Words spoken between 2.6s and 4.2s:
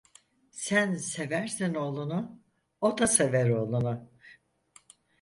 o da sever oğlunu.